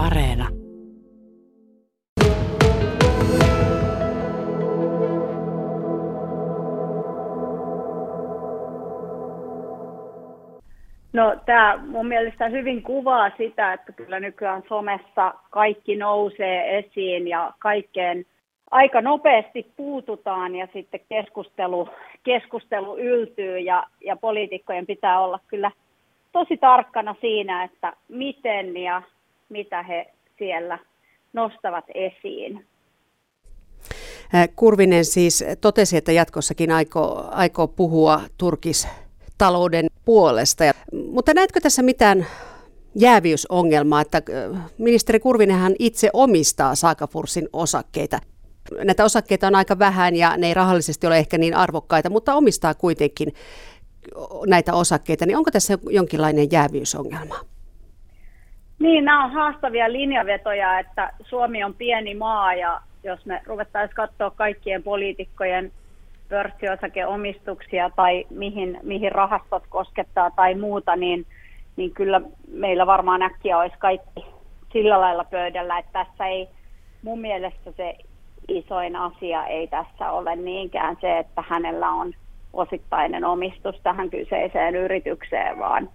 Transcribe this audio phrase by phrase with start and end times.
[0.00, 0.48] Areena.
[11.12, 17.52] No tämä mun mielestä hyvin kuvaa sitä, että kyllä nykyään somessa kaikki nousee esiin ja
[17.58, 18.24] kaikkeen
[18.70, 21.88] aika nopeasti puututaan ja sitten keskustelu,
[22.24, 25.70] keskustelu yltyy ja, ja poliitikkojen pitää olla kyllä
[26.32, 29.02] tosi tarkkana siinä, että miten ja
[29.50, 30.78] mitä he siellä
[31.32, 32.66] nostavat esiin.
[34.56, 40.64] Kurvinen siis totesi, että jatkossakin aikoo, aikoo puhua turkistalouden puolesta.
[41.12, 42.26] Mutta näetkö tässä mitään
[42.94, 44.22] jääviysongelmaa, että
[44.78, 48.18] ministeri Kurvinenhan itse omistaa Saakafursin osakkeita.
[48.84, 52.74] Näitä osakkeita on aika vähän ja ne ei rahallisesti ole ehkä niin arvokkaita, mutta omistaa
[52.74, 53.32] kuitenkin
[54.46, 57.36] näitä osakkeita, niin onko tässä jonkinlainen jäävyysongelma?
[58.80, 64.30] Niin, nämä on haastavia linjavetoja, että Suomi on pieni maa ja jos me ruvettaisiin katsoa
[64.30, 65.72] kaikkien poliitikkojen
[66.28, 71.26] pörssiosakeomistuksia tai mihin, mihin rahastot koskettaa tai muuta, niin,
[71.76, 72.20] niin kyllä
[72.52, 74.26] meillä varmaan äkkiä olisi kaikki
[74.72, 76.48] sillä lailla pöydällä, että tässä ei
[77.02, 77.94] mun mielestä se
[78.48, 82.12] isoin asia ei tässä ole niinkään se, että hänellä on
[82.52, 85.88] osittainen omistus tähän kyseiseen yritykseen, vaan,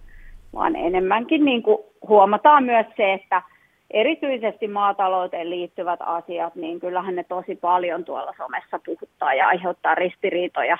[0.56, 3.42] vaan enemmänkin niin kuin huomataan myös se, että
[3.90, 10.78] erityisesti maatalouteen liittyvät asiat, niin kyllähän ne tosi paljon tuolla somessa puhuttaa ja aiheuttaa ristiriitoja.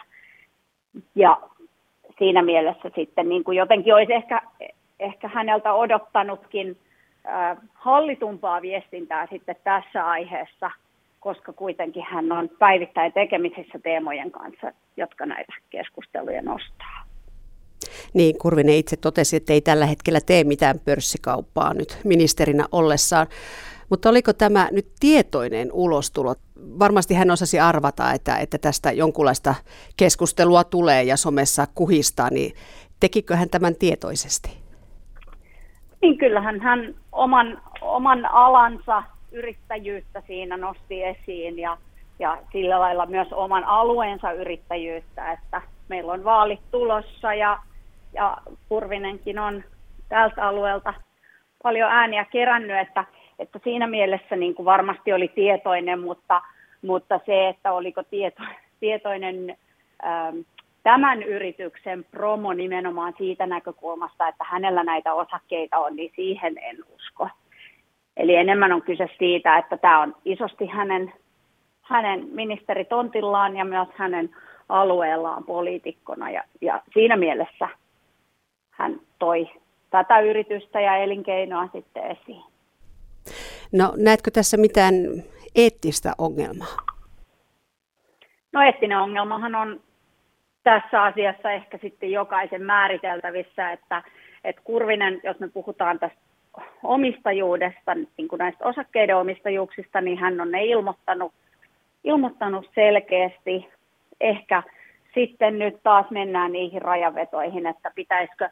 [1.14, 1.40] Ja
[2.18, 4.42] siinä mielessä sitten niin kuin jotenkin olisi ehkä,
[5.00, 6.76] ehkä häneltä odottanutkin
[7.28, 10.70] äh, hallitumpaa viestintää sitten tässä aiheessa–
[11.26, 16.95] koska kuitenkin hän on päivittäin tekemisissä teemojen kanssa, jotka näitä keskusteluja nostaa.
[18.16, 23.26] Niin, Kurvinen itse totesi, että ei tällä hetkellä tee mitään pörssikauppaa nyt ministerinä ollessaan.
[23.90, 26.34] Mutta oliko tämä nyt tietoinen ulostulo?
[26.78, 29.54] Varmasti hän osasi arvata, että, että tästä jonkunlaista
[29.96, 32.52] keskustelua tulee ja somessa kuhistaa, niin
[33.00, 34.50] tekikö hän tämän tietoisesti?
[36.02, 41.78] Niin kyllähän hän oman, oman alansa yrittäjyyttä siinä nosti esiin ja,
[42.18, 47.58] ja sillä lailla myös oman alueensa yrittäjyyttä, että meillä on vaalit tulossa ja,
[48.16, 48.36] ja
[48.68, 49.64] Kurvinenkin on
[50.08, 50.94] tältä alueelta
[51.62, 53.04] paljon ääniä kerännyt, että,
[53.38, 56.42] että siinä mielessä niin kuin varmasti oli tietoinen, mutta,
[56.82, 58.42] mutta se, että oliko tieto,
[58.80, 59.56] tietoinen
[60.04, 60.38] ähm,
[60.82, 67.28] tämän yrityksen promo nimenomaan siitä näkökulmasta, että hänellä näitä osakkeita on, niin siihen en usko.
[68.16, 71.12] Eli enemmän on kyse siitä, että tämä on isosti hänen,
[71.82, 74.30] hänen ministeritontillaan ja myös hänen
[74.68, 76.30] alueellaan poliitikkona.
[76.30, 77.68] Ja, ja siinä mielessä
[78.78, 79.50] hän toi
[79.90, 82.42] tätä yritystä ja elinkeinoa sitten esiin.
[83.72, 84.94] No näetkö tässä mitään
[85.54, 86.76] eettistä ongelmaa?
[88.52, 89.80] No eettinen ongelmahan on
[90.62, 94.02] tässä asiassa ehkä sitten jokaisen määriteltävissä, että,
[94.44, 96.18] että Kurvinen, jos me puhutaan tästä
[96.82, 101.32] omistajuudesta, niin kuin näistä osakkeiden omistajuuksista, niin hän on ne ilmoittanut,
[102.04, 103.68] ilmoittanut selkeästi.
[104.20, 104.62] Ehkä
[105.14, 108.48] sitten nyt taas mennään niihin rajavetoihin, että pitäisikö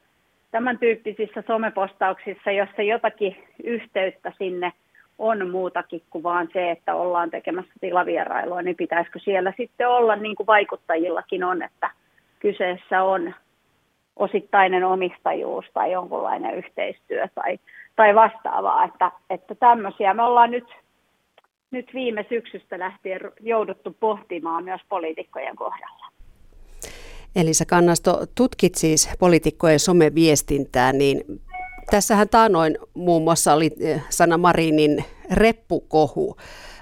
[0.55, 4.73] tämän tyyppisissä somepostauksissa, jossa jotakin yhteyttä sinne
[5.19, 10.37] on muutakin kuin vaan se, että ollaan tekemässä tilavierailua, niin pitäisikö siellä sitten olla, niin
[10.37, 11.91] kuin vaikuttajillakin on, että
[12.39, 13.35] kyseessä on
[14.17, 17.59] osittainen omistajuus tai jonkunlainen yhteistyö tai
[17.97, 20.69] tai vastaavaa, että, että tämmöisiä me ollaan nyt,
[21.71, 26.04] nyt viime syksystä lähtien jouduttu pohtimaan myös poliitikkojen kohdalla.
[27.37, 31.21] Elisa Kannasto, tutkit siis poliitikkojen someviestintää, niin
[31.91, 36.37] tässähän taanoin muun muassa oli eh, Sanna Marinin reppukohu.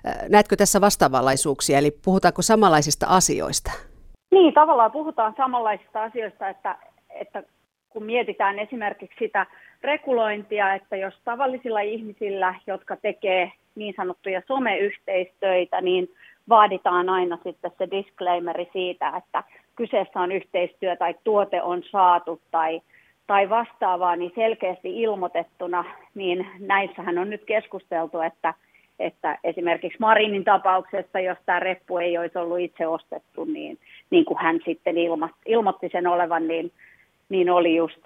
[0.04, 3.70] Eh, näetkö tässä vastaavanlaisuuksia, eli puhutaanko samanlaisista asioista?
[4.30, 6.76] Niin, tavallaan puhutaan samanlaisista asioista, että,
[7.10, 7.42] että
[7.88, 9.46] kun mietitään esimerkiksi sitä
[9.82, 16.08] regulointia, että jos tavallisilla ihmisillä, jotka tekee niin sanottuja someyhteistöitä, niin
[16.48, 19.44] vaaditaan aina sitten se disclaimeri siitä, että
[19.76, 22.80] kyseessä on yhteistyö tai tuote on saatu tai,
[23.26, 25.84] tai vastaavaa, niin selkeästi ilmoitettuna,
[26.14, 28.54] niin näissähän on nyt keskusteltu, että,
[28.98, 33.78] että esimerkiksi Marinin tapauksessa, jos tämä reppu ei olisi ollut itse ostettu, niin,
[34.10, 34.94] niin kuin hän sitten
[35.46, 36.72] ilmoitti sen olevan, niin,
[37.28, 38.02] niin oli just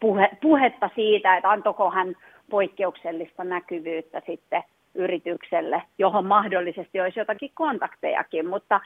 [0.00, 2.14] puhe, puhetta siitä, että antoiko hän
[2.50, 4.62] poikkeuksellista näkyvyyttä sitten
[4.94, 8.80] yritykselle, johon mahdollisesti olisi jotakin kontaktejakin, mutta,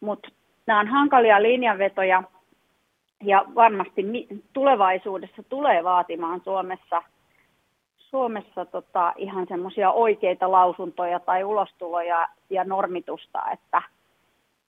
[0.00, 0.28] mutta
[0.66, 2.22] nämä on hankalia linjanvetoja
[3.22, 4.02] ja varmasti
[4.52, 7.02] tulevaisuudessa tulee vaatimaan Suomessa,
[7.96, 13.82] Suomessa tota, ihan semmoisia oikeita lausuntoja tai ulostuloja ja normitusta, että,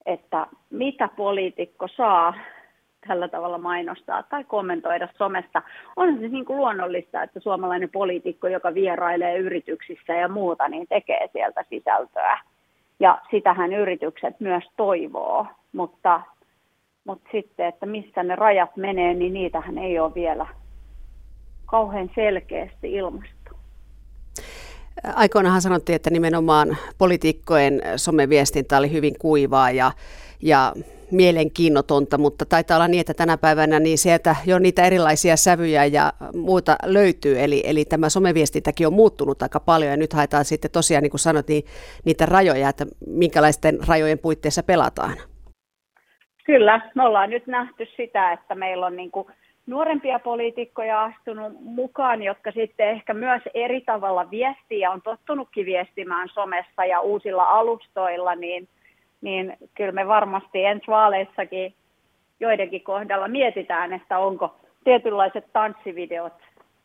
[0.07, 2.35] että mitä poliitikko saa
[3.09, 5.63] tällä tavalla mainostaa tai kommentoida somesta.
[5.97, 11.29] On se niin kuin luonnollista, että suomalainen poliitikko, joka vierailee yrityksissä ja muuta, niin tekee
[11.33, 12.39] sieltä sisältöä.
[13.01, 16.21] Ja sitähän yritykset myös toivoo, mutta,
[17.05, 20.47] mutta sitten, että missä ne rajat menee, niin niitähän ei ole vielä
[21.67, 23.60] kauhean selkeästi ilmastu.
[25.15, 29.93] Aikoinaanhan sanottiin, että nimenomaan poliitikkojen someviestintä oli hyvin kuivaa ja,
[30.43, 30.73] ja
[31.11, 36.13] mielenkiinnotonta, mutta taitaa olla niin, että tänä päivänä niin sieltä jo niitä erilaisia sävyjä ja
[36.35, 41.03] muuta löytyy, eli, eli tämä someviestintäkin on muuttunut aika paljon ja nyt haetaan sitten tosiaan,
[41.03, 41.65] niin kuin sanoit, niin,
[42.05, 45.17] niitä rajoja, että minkälaisten rajojen puitteissa pelataan.
[46.45, 49.27] Kyllä, me ollaan nyt nähty sitä, että meillä on niin kuin
[49.67, 56.29] nuorempia poliitikkoja astunut mukaan, jotka sitten ehkä myös eri tavalla viestii ja on tottunutkin viestimään
[56.29, 58.69] somessa ja uusilla alustoilla, niin,
[59.21, 61.75] niin kyllä me varmasti ensi vaaleissakin
[62.41, 66.33] joidenkin kohdalla mietitään, että onko tietynlaiset tanssivideot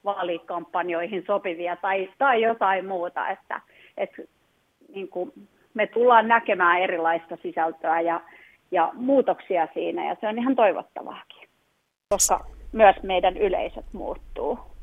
[0.05, 3.61] vaalikampanjoihin sopivia tai, tai jotain muuta, että,
[3.97, 4.21] että
[4.93, 5.31] niin kuin
[5.73, 8.21] me tullaan näkemään erilaista sisältöä ja,
[8.71, 11.47] ja muutoksia siinä ja se on ihan toivottavaakin,
[12.09, 14.74] koska myös meidän yleisöt muuttuu.